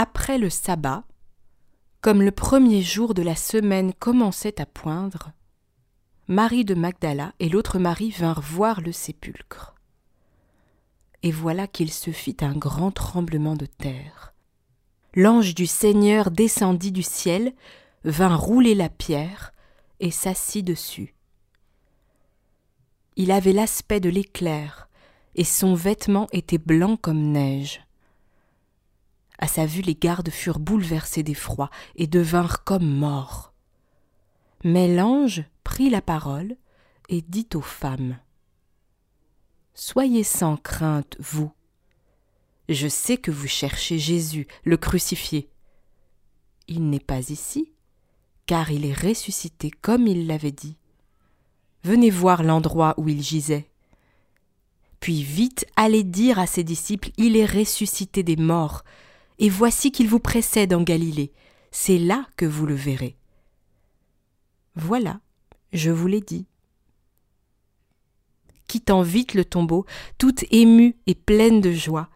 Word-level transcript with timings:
Après 0.00 0.38
le 0.38 0.48
sabbat, 0.48 1.02
comme 2.02 2.22
le 2.22 2.30
premier 2.30 2.82
jour 2.82 3.14
de 3.14 3.22
la 3.22 3.34
semaine 3.34 3.92
commençait 3.92 4.60
à 4.60 4.64
poindre, 4.64 5.32
Marie 6.28 6.64
de 6.64 6.76
Magdala 6.76 7.32
et 7.40 7.48
l'autre 7.48 7.80
Marie 7.80 8.12
vinrent 8.12 8.40
voir 8.40 8.80
le 8.80 8.92
sépulcre. 8.92 9.74
Et 11.24 11.32
voilà 11.32 11.66
qu'il 11.66 11.92
se 11.92 12.12
fit 12.12 12.36
un 12.42 12.52
grand 12.54 12.92
tremblement 12.92 13.56
de 13.56 13.66
terre. 13.66 14.34
L'ange 15.14 15.56
du 15.56 15.66
Seigneur 15.66 16.30
descendit 16.30 16.92
du 16.92 17.02
ciel, 17.02 17.52
vint 18.04 18.36
rouler 18.36 18.76
la 18.76 18.90
pierre 18.90 19.52
et 19.98 20.12
s'assit 20.12 20.64
dessus. 20.64 21.16
Il 23.16 23.32
avait 23.32 23.52
l'aspect 23.52 23.98
de 23.98 24.10
l'éclair, 24.10 24.88
et 25.34 25.42
son 25.42 25.74
vêtement 25.74 26.28
était 26.30 26.58
blanc 26.58 26.96
comme 26.96 27.32
neige. 27.32 27.80
À 29.38 29.46
sa 29.46 29.66
vue, 29.66 29.82
les 29.82 29.94
gardes 29.94 30.30
furent 30.30 30.58
bouleversés 30.58 31.22
d'effroi 31.22 31.70
et 31.96 32.06
devinrent 32.06 32.64
comme 32.64 32.88
morts. 32.88 33.52
Mais 34.64 34.94
l'ange 34.94 35.44
prit 35.62 35.90
la 35.90 36.02
parole 36.02 36.56
et 37.08 37.22
dit 37.22 37.48
aux 37.54 37.60
femmes 37.60 38.18
Soyez 39.74 40.24
sans 40.24 40.56
crainte, 40.56 41.16
vous. 41.20 41.52
Je 42.68 42.88
sais 42.88 43.16
que 43.16 43.30
vous 43.30 43.46
cherchez 43.46 43.98
Jésus, 43.98 44.48
le 44.64 44.76
crucifié. 44.76 45.48
Il 46.66 46.90
n'est 46.90 46.98
pas 46.98 47.30
ici, 47.30 47.72
car 48.46 48.70
il 48.72 48.84
est 48.84 48.92
ressuscité 48.92 49.70
comme 49.70 50.06
il 50.06 50.26
l'avait 50.26 50.52
dit. 50.52 50.76
Venez 51.84 52.10
voir 52.10 52.42
l'endroit 52.42 52.94
où 52.98 53.08
il 53.08 53.22
gisait. 53.22 53.70
Puis 55.00 55.22
vite 55.22 55.64
allez 55.76 56.02
dire 56.02 56.38
à 56.38 56.46
ses 56.46 56.64
disciples 56.64 57.10
Il 57.16 57.36
est 57.36 57.46
ressuscité 57.46 58.22
des 58.22 58.36
morts, 58.36 58.82
et 59.38 59.48
voici 59.48 59.92
qu'il 59.92 60.08
vous 60.08 60.20
précède 60.20 60.74
en 60.74 60.82
Galilée. 60.82 61.32
C'est 61.70 61.98
là 61.98 62.26
que 62.36 62.46
vous 62.46 62.66
le 62.66 62.74
verrez. 62.74 63.16
Voilà, 64.74 65.20
je 65.72 65.90
vous 65.90 66.06
l'ai 66.06 66.20
dit. 66.20 66.46
Quittant 68.66 69.02
vite 69.02 69.34
le 69.34 69.44
tombeau, 69.44 69.86
toute 70.18 70.44
émue 70.50 70.96
et 71.06 71.14
pleine 71.14 71.60
de 71.60 71.72
joie, 71.72 72.08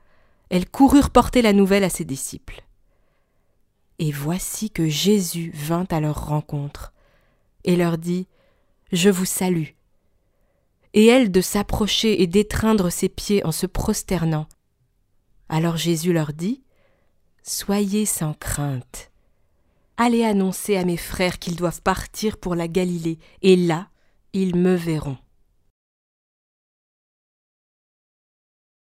elles 0.50 0.68
coururent 0.68 1.10
porter 1.10 1.42
la 1.42 1.52
nouvelle 1.52 1.84
à 1.84 1.88
ses 1.88 2.04
disciples. 2.04 2.64
Et 3.98 4.10
voici 4.10 4.70
que 4.70 4.88
Jésus 4.88 5.50
vint 5.54 5.86
à 5.90 6.00
leur 6.00 6.26
rencontre, 6.26 6.92
et 7.64 7.76
leur 7.76 7.98
dit 7.98 8.26
Je 8.92 9.08
vous 9.08 9.24
salue. 9.24 9.70
Et 10.92 11.06
elles 11.06 11.30
de 11.30 11.40
s'approcher 11.40 12.20
et 12.20 12.26
d'étreindre 12.26 12.90
ses 12.90 13.08
pieds 13.08 13.44
en 13.46 13.52
se 13.52 13.66
prosternant. 13.66 14.46
Alors 15.48 15.78
Jésus 15.78 16.12
leur 16.12 16.32
dit 16.32 16.62
Soyez 17.42 18.06
sans 18.06 18.34
crainte. 18.34 19.10
Allez 19.96 20.24
annoncer 20.24 20.76
à 20.76 20.84
mes 20.84 20.96
frères 20.96 21.38
qu'ils 21.38 21.56
doivent 21.56 21.82
partir 21.82 22.38
pour 22.38 22.54
la 22.54 22.68
Galilée, 22.68 23.18
et 23.42 23.56
là 23.56 23.88
ils 24.32 24.56
me 24.56 24.74
verront. 24.74 25.18